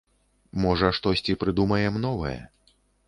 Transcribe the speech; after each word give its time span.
Можа 0.63 0.89
штосьці 0.99 1.35
прыдумаем 1.43 2.01
новае. 2.07 2.37